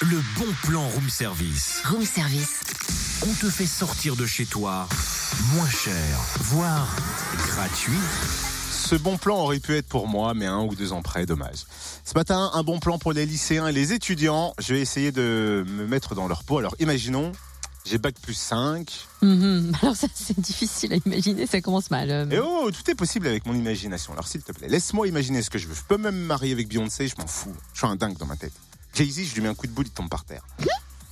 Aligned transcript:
Le 0.00 0.20
bon 0.38 0.46
plan 0.62 0.86
room 0.88 1.08
service. 1.10 1.82
Room 1.84 2.04
service. 2.04 2.60
On 3.26 3.32
te 3.34 3.50
fait 3.50 3.66
sortir 3.66 4.14
de 4.16 4.24
chez 4.26 4.46
toi 4.46 4.88
moins 5.54 5.68
cher, 5.68 5.94
voire 6.38 6.88
gratuit. 7.48 7.98
Ce 8.70 8.94
bon 8.94 9.18
plan 9.18 9.36
aurait 9.38 9.58
pu 9.58 9.76
être 9.76 9.88
pour 9.88 10.06
moi, 10.08 10.34
mais 10.34 10.46
un 10.46 10.60
ou 10.62 10.74
deux 10.74 10.92
ans 10.92 11.02
près, 11.02 11.26
dommage. 11.26 11.66
Ce 12.04 12.14
matin, 12.14 12.50
un 12.54 12.62
bon 12.62 12.78
plan 12.78 12.98
pour 12.98 13.12
les 13.12 13.26
lycéens 13.26 13.66
et 13.66 13.72
les 13.72 13.92
étudiants. 13.92 14.54
Je 14.58 14.72
vais 14.74 14.80
essayer 14.80 15.10
de 15.12 15.64
me 15.68 15.86
mettre 15.86 16.14
dans 16.14 16.28
leur 16.28 16.44
peau. 16.44 16.58
Alors 16.58 16.76
imaginons, 16.78 17.32
j'ai 17.84 17.98
bac 17.98 18.14
plus 18.22 18.34
5. 18.34 18.90
Mhm. 19.22 19.72
Alors 19.82 19.96
ça, 19.96 20.06
c'est 20.14 20.38
difficile 20.38 20.92
à 20.92 20.96
imaginer, 21.04 21.46
ça 21.46 21.60
commence 21.60 21.90
mal. 21.90 22.10
euh. 22.10 22.30
Et 22.30 22.38
oh, 22.38 22.70
tout 22.70 22.88
est 22.90 22.94
possible 22.94 23.26
avec 23.26 23.46
mon 23.46 23.54
imagination. 23.54 24.12
Alors 24.12 24.28
s'il 24.28 24.42
te 24.42 24.52
plaît, 24.52 24.68
laisse-moi 24.68 25.08
imaginer 25.08 25.42
ce 25.42 25.50
que 25.50 25.58
je 25.58 25.66
veux. 25.66 25.74
Je 25.74 25.82
peux 25.82 25.98
même 25.98 26.14
me 26.16 26.24
marier 26.26 26.52
avec 26.52 26.68
Beyoncé, 26.68 27.08
je 27.08 27.16
m'en 27.18 27.26
fous. 27.26 27.54
Je 27.74 27.78
suis 27.78 27.86
un 27.88 27.96
dingue 27.96 28.16
dans 28.16 28.26
ma 28.26 28.36
tête. 28.36 28.52
Jay-Z, 28.98 29.28
je 29.28 29.34
lui 29.36 29.42
mets 29.42 29.48
un 29.48 29.54
coup 29.54 29.68
de 29.68 29.72
boule, 29.72 29.86
il 29.86 29.92
tombe 29.92 30.08
par 30.08 30.24
terre. 30.24 30.44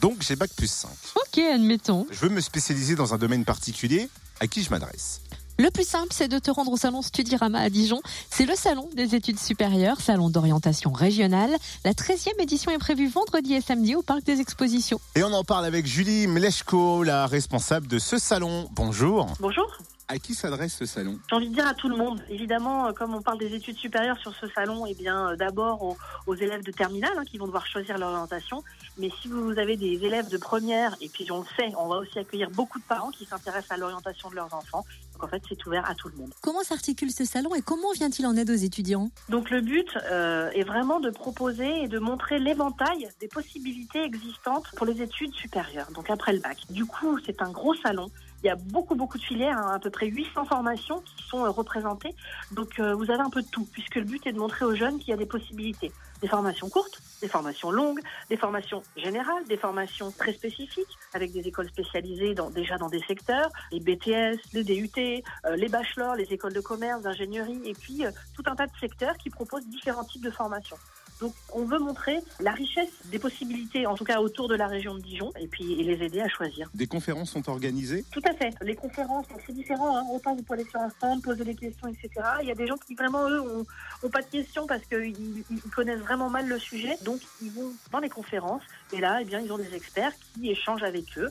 Donc 0.00 0.16
j'ai 0.22 0.34
bac 0.34 0.50
plus 0.56 0.68
5. 0.68 0.90
Ok, 1.14 1.38
admettons. 1.38 2.08
Je 2.10 2.18
veux 2.18 2.28
me 2.28 2.40
spécialiser 2.40 2.96
dans 2.96 3.14
un 3.14 3.18
domaine 3.18 3.44
particulier. 3.44 4.08
À 4.40 4.48
qui 4.48 4.64
je 4.64 4.70
m'adresse 4.70 5.20
Le 5.60 5.70
plus 5.70 5.86
simple, 5.86 6.08
c'est 6.10 6.26
de 6.26 6.40
te 6.40 6.50
rendre 6.50 6.72
au 6.72 6.76
salon 6.76 7.02
Studirama 7.02 7.60
à 7.60 7.70
Dijon. 7.70 8.00
C'est 8.30 8.46
le 8.46 8.56
salon 8.56 8.90
des 8.96 9.14
études 9.14 9.38
supérieures, 9.38 10.00
salon 10.00 10.28
d'orientation 10.28 10.90
régionale. 10.92 11.56
La 11.84 11.92
13e 11.92 12.40
édition 12.40 12.72
est 12.72 12.78
prévue 12.78 13.06
vendredi 13.06 13.54
et 13.54 13.60
samedi 13.60 13.94
au 13.94 14.02
Parc 14.02 14.24
des 14.24 14.40
Expositions. 14.40 15.00
Et 15.14 15.22
on 15.22 15.32
en 15.32 15.44
parle 15.44 15.64
avec 15.64 15.86
Julie 15.86 16.26
Mlechko, 16.26 17.04
la 17.04 17.28
responsable 17.28 17.86
de 17.86 18.00
ce 18.00 18.18
salon. 18.18 18.68
Bonjour. 18.72 19.28
Bonjour. 19.38 19.78
À 20.10 20.18
qui 20.18 20.34
s'adresse 20.34 20.74
ce 20.74 20.86
salon 20.86 21.18
J'ai 21.28 21.36
envie 21.36 21.50
de 21.50 21.54
dire 21.54 21.66
à 21.66 21.74
tout 21.74 21.90
le 21.90 21.96
monde. 21.96 22.22
Évidemment, 22.30 22.86
euh, 22.86 22.92
comme 22.92 23.14
on 23.14 23.20
parle 23.20 23.38
des 23.38 23.54
études 23.54 23.76
supérieures 23.76 24.16
sur 24.16 24.34
ce 24.34 24.48
salon, 24.48 24.86
eh 24.86 24.94
bien, 24.94 25.28
euh, 25.28 25.36
d'abord 25.36 25.96
aux, 26.26 26.34
élèves 26.34 26.64
de 26.64 26.72
terminale 26.72 27.12
hein, 27.18 27.24
qui 27.26 27.36
vont 27.36 27.44
devoir 27.44 27.66
choisir 27.66 27.98
leur 27.98 28.08
orientation. 28.08 28.64
Mais 28.96 29.10
si 29.20 29.28
vous 29.28 29.58
avez 29.58 29.76
des 29.76 30.02
élèves 30.02 30.30
de 30.30 30.38
première, 30.38 30.96
et 31.02 31.10
puis 31.10 31.30
on 31.30 31.40
le 31.40 31.46
sait, 31.58 31.74
on 31.76 31.88
va 31.88 31.96
aussi 31.96 32.18
accueillir 32.18 32.50
beaucoup 32.50 32.78
de 32.78 32.84
parents 32.84 33.10
qui 33.10 33.26
s'intéressent 33.26 33.72
à 33.72 33.76
l'orientation 33.76 34.30
de 34.30 34.36
leurs 34.36 34.54
enfants. 34.54 34.86
Donc 35.18 35.24
en 35.24 35.30
fait, 35.30 35.42
c'est 35.48 35.66
ouvert 35.66 35.88
à 35.90 35.96
tout 35.96 36.08
le 36.08 36.16
monde. 36.16 36.32
Comment 36.42 36.62
s'articule 36.62 37.10
ce 37.10 37.24
salon 37.24 37.52
et 37.56 37.60
comment 37.60 37.90
vient-il 37.92 38.24
en 38.24 38.36
aide 38.36 38.50
aux 38.50 38.54
étudiants? 38.54 39.10
Donc 39.28 39.50
le 39.50 39.60
but 39.60 39.88
euh, 40.10 40.48
est 40.50 40.62
vraiment 40.62 41.00
de 41.00 41.10
proposer 41.10 41.82
et 41.82 41.88
de 41.88 41.98
montrer 41.98 42.38
l'éventail 42.38 43.08
des 43.18 43.26
possibilités 43.26 44.04
existantes 44.04 44.66
pour 44.76 44.86
les 44.86 45.02
études 45.02 45.34
supérieures, 45.34 45.90
donc 45.92 46.08
après 46.08 46.32
le 46.32 46.38
bac. 46.38 46.58
Du 46.70 46.86
coup, 46.86 47.18
c'est 47.26 47.42
un 47.42 47.50
gros 47.50 47.74
salon. 47.74 48.10
Il 48.44 48.46
y 48.46 48.50
a 48.50 48.54
beaucoup, 48.54 48.94
beaucoup 48.94 49.18
de 49.18 49.24
filières, 49.24 49.58
hein, 49.58 49.74
à 49.74 49.78
peu 49.80 49.90
près 49.90 50.06
800 50.06 50.44
formations 50.44 51.00
qui 51.00 51.24
sont 51.28 51.44
euh, 51.44 51.50
représentées. 51.50 52.14
Donc 52.52 52.78
euh, 52.78 52.94
vous 52.94 53.10
avez 53.10 53.20
un 53.20 53.30
peu 53.30 53.42
de 53.42 53.48
tout, 53.48 53.66
puisque 53.72 53.96
le 53.96 54.04
but 54.04 54.24
est 54.24 54.32
de 54.32 54.38
montrer 54.38 54.64
aux 54.64 54.76
jeunes 54.76 55.00
qu'il 55.00 55.08
y 55.08 55.12
a 55.12 55.16
des 55.16 55.26
possibilités. 55.26 55.90
Des 56.20 56.28
formations 56.28 56.68
courtes, 56.68 57.00
des 57.20 57.28
formations 57.28 57.70
longues, 57.70 58.00
des 58.28 58.36
formations 58.36 58.82
générales, 58.96 59.44
des 59.48 59.56
formations 59.56 60.10
très 60.10 60.32
spécifiques, 60.32 60.98
avec 61.14 61.32
des 61.32 61.46
écoles 61.46 61.68
spécialisées 61.68 62.34
dans, 62.34 62.50
déjà 62.50 62.76
dans 62.76 62.88
des 62.88 63.02
secteurs, 63.02 63.50
les 63.70 63.80
BTS, 63.80 64.38
les 64.52 64.64
DUT, 64.64 64.90
euh, 64.98 65.56
les 65.56 65.68
bachelors, 65.68 66.16
les 66.16 66.32
écoles 66.32 66.52
de 66.52 66.60
commerce, 66.60 67.02
d'ingénierie, 67.02 67.60
et 67.64 67.74
puis 67.74 68.04
euh, 68.04 68.10
tout 68.34 68.42
un 68.46 68.56
tas 68.56 68.66
de 68.66 68.76
secteurs 68.80 69.16
qui 69.16 69.30
proposent 69.30 69.66
différents 69.66 70.04
types 70.04 70.24
de 70.24 70.30
formations. 70.30 70.78
Donc, 71.20 71.34
on 71.52 71.64
veut 71.64 71.78
montrer 71.78 72.18
la 72.40 72.52
richesse 72.52 72.90
des 73.06 73.18
possibilités, 73.18 73.86
en 73.86 73.94
tout 73.94 74.04
cas 74.04 74.20
autour 74.20 74.48
de 74.48 74.54
la 74.54 74.66
région 74.66 74.94
de 74.94 75.00
Dijon, 75.00 75.32
et 75.38 75.46
puis 75.46 75.80
et 75.80 75.84
les 75.84 76.04
aider 76.04 76.20
à 76.20 76.28
choisir. 76.28 76.70
Des 76.74 76.86
conférences 76.86 77.30
sont 77.30 77.48
organisées? 77.48 78.04
Tout 78.10 78.22
à 78.28 78.34
fait. 78.34 78.54
Les 78.62 78.76
conférences, 78.76 79.26
c'est 79.46 79.54
différent. 79.54 79.96
Hein. 79.96 80.04
Autant 80.12 80.34
vous 80.34 80.42
pouvez 80.42 80.60
aller 80.60 80.70
sur 80.70 80.80
un 80.80 80.90
stand, 80.90 81.22
poser 81.22 81.44
des 81.44 81.54
questions, 81.54 81.88
etc. 81.88 82.10
Il 82.42 82.48
y 82.48 82.52
a 82.52 82.54
des 82.54 82.66
gens 82.66 82.76
qui 82.76 82.94
vraiment, 82.94 83.28
eux, 83.28 83.40
ont, 83.40 83.66
ont 84.02 84.10
pas 84.10 84.22
de 84.22 84.30
questions 84.30 84.66
parce 84.66 84.84
qu'ils 84.86 85.44
ils 85.50 85.60
connaissent 85.74 86.00
vraiment 86.00 86.30
mal 86.30 86.46
le 86.46 86.58
sujet. 86.58 86.96
Donc, 87.04 87.20
ils 87.42 87.50
vont 87.50 87.72
dans 87.92 87.98
les 87.98 88.08
conférences. 88.08 88.62
Et 88.92 89.00
là, 89.00 89.18
eh 89.20 89.24
bien, 89.24 89.40
ils 89.40 89.52
ont 89.52 89.58
des 89.58 89.74
experts 89.74 90.12
qui 90.34 90.50
échangent 90.50 90.82
avec 90.82 91.18
eux. 91.18 91.30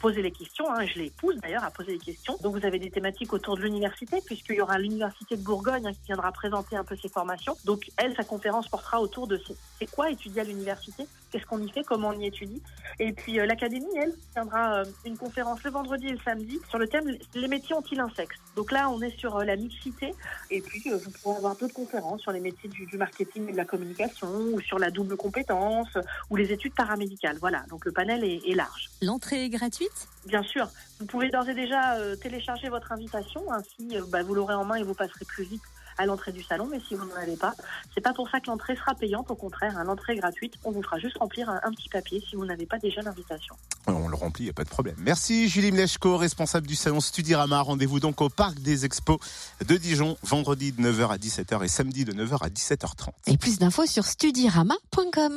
Poser 0.00 0.22
les 0.22 0.30
questions, 0.30 0.70
hein. 0.70 0.84
je 0.86 0.98
les 0.98 1.10
pousse 1.10 1.36
d'ailleurs 1.36 1.64
à 1.64 1.70
poser 1.70 1.92
les 1.92 1.98
questions. 1.98 2.36
Donc 2.42 2.56
vous 2.56 2.66
avez 2.66 2.78
des 2.78 2.90
thématiques 2.90 3.32
autour 3.32 3.56
de 3.56 3.62
l'université, 3.62 4.20
puisqu'il 4.24 4.56
y 4.56 4.60
aura 4.60 4.78
l'université 4.78 5.36
de 5.36 5.42
Bourgogne 5.42 5.86
hein, 5.86 5.92
qui 5.92 6.06
viendra 6.06 6.30
présenter 6.32 6.76
un 6.76 6.84
peu 6.84 6.96
ses 6.96 7.08
formations. 7.08 7.56
Donc 7.64 7.90
elle, 7.96 8.14
sa 8.16 8.24
conférence 8.24 8.68
portera 8.68 9.00
autour 9.00 9.26
de 9.26 9.40
c'est- 9.78 9.90
quoi 9.90 10.10
étudier 10.10 10.42
à 10.42 10.44
l'université, 10.44 11.06
qu'est-ce 11.32 11.46
qu'on 11.46 11.62
y 11.62 11.70
fait, 11.70 11.82
comment 11.84 12.08
on 12.08 12.20
y 12.20 12.26
étudie. 12.26 12.62
Et 12.98 13.12
puis 13.12 13.40
euh, 13.40 13.46
l'académie, 13.46 13.86
elle, 13.96 14.14
tiendra 14.32 14.80
euh, 14.80 14.84
une 15.04 15.16
conférence 15.16 15.62
le 15.64 15.70
vendredi 15.70 16.06
et 16.08 16.12
le 16.12 16.18
samedi 16.24 16.58
sur 16.68 16.78
le 16.78 16.86
thème 16.86 17.16
les 17.34 17.48
métiers 17.48 17.74
ont-ils 17.74 17.98
un 18.00 18.10
sexe? 18.10 18.36
Donc 18.56 18.72
là, 18.72 18.90
on 18.90 19.00
est 19.00 19.16
sur 19.18 19.36
euh, 19.36 19.44
la 19.44 19.56
mixité, 19.56 20.12
et 20.50 20.60
puis 20.60 20.82
vous 20.90 21.10
pourrez 21.22 21.36
avoir 21.38 21.56
d'autres 21.56 21.72
conférences 21.74 22.20
sur 22.22 22.32
les 22.32 22.40
métiers 22.40 22.68
du, 22.68 22.86
marketing 22.96 23.48
et 23.48 23.52
de 23.52 23.56
la 23.56 23.64
communication, 23.64 24.28
ou 24.28 24.60
sur 24.60 24.78
la 24.78 24.90
double 24.90 25.16
compétence, 25.16 25.88
ou 26.28 26.36
les 26.36 26.52
études 26.52 26.74
paramédicales. 26.74 27.38
Voilà, 27.40 27.64
donc 27.70 27.84
le 27.84 27.92
panel 27.92 28.24
est- 28.24 28.42
est 28.48 28.54
large. 28.54 28.90
L'entrée 29.02 29.44
est 29.44 29.48
gratuite 29.70 30.08
Bien 30.26 30.42
sûr, 30.42 30.68
vous 30.98 31.06
pouvez 31.06 31.30
d'ores 31.30 31.48
et 31.48 31.54
déjà 31.54 31.94
euh, 31.94 32.16
télécharger 32.16 32.68
votre 32.68 32.92
invitation, 32.92 33.42
ainsi 33.52 33.96
euh, 33.96 34.02
bah, 34.08 34.22
vous 34.22 34.34
l'aurez 34.34 34.54
en 34.54 34.64
main 34.64 34.76
et 34.76 34.82
vous 34.82 34.94
passerez 34.94 35.24
plus 35.24 35.44
vite 35.44 35.62
à 35.96 36.06
l'entrée 36.06 36.32
du 36.32 36.42
salon. 36.42 36.68
Mais 36.70 36.80
si 36.86 36.94
vous 36.94 37.06
n'en 37.06 37.16
avez 37.16 37.36
pas, 37.36 37.54
c'est 37.94 38.00
pas 38.00 38.12
pour 38.12 38.28
ça 38.28 38.40
que 38.40 38.46
l'entrée 38.46 38.76
sera 38.76 38.94
payante. 38.94 39.30
Au 39.30 39.34
contraire, 39.34 39.76
hein, 39.78 39.84
l'entrée 39.84 40.14
est 40.14 40.16
gratuite. 40.16 40.54
On 40.64 40.72
vous 40.72 40.82
fera 40.82 40.98
juste 40.98 41.16
remplir 41.18 41.48
un, 41.48 41.60
un 41.62 41.70
petit 41.70 41.88
papier 41.88 42.22
si 42.28 42.36
vous 42.36 42.44
n'avez 42.44 42.66
pas 42.66 42.78
déjà 42.78 43.00
l'invitation. 43.00 43.54
On 43.86 44.08
le 44.08 44.14
remplit, 44.14 44.44
il 44.44 44.46
n'y 44.46 44.50
a 44.50 44.54
pas 44.54 44.64
de 44.64 44.68
problème. 44.68 44.96
Merci 44.98 45.48
Julie 45.48 45.72
Mlechko, 45.72 46.16
responsable 46.16 46.66
du 46.66 46.74
salon 46.74 47.00
Studirama. 47.00 47.62
Rendez-vous 47.62 48.00
donc 48.00 48.20
au 48.20 48.28
Parc 48.28 48.58
des 48.60 48.84
Expos 48.84 49.18
de 49.66 49.76
Dijon, 49.76 50.18
vendredi 50.22 50.72
de 50.72 50.82
9h 50.82 51.08
à 51.08 51.16
17h 51.16 51.64
et 51.64 51.68
samedi 51.68 52.04
de 52.04 52.12
9h 52.12 52.44
à 52.44 52.48
17h30. 52.48 53.08
Et 53.26 53.38
plus 53.38 53.58
d'infos 53.58 53.86
sur 53.86 54.04
studirama.com. 54.04 55.32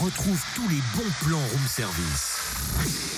Retrouve 0.00 0.42
tous 0.54 0.66
les 0.70 0.80
bons 0.96 1.10
plans 1.20 1.36
room 1.36 1.66
service. 1.68 2.38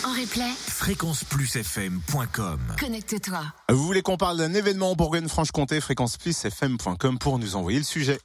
En 0.05 0.11
replay, 0.11 0.51
fréquenceplusfm.com 0.67 2.59
connecte-toi. 2.79 3.43
Vous 3.71 3.85
voulez 3.85 4.03
qu'on 4.03 4.17
parle 4.17 4.39
d'un 4.39 4.53
événement 4.53 4.91
en 4.91 4.95
Bourgogne-Franche-Comté, 4.95 5.81
fréquenceplusfm.com 5.81 7.19
pour 7.19 7.39
nous 7.39 7.55
envoyer 7.55 7.79
le 7.79 7.85
sujet. 7.85 8.13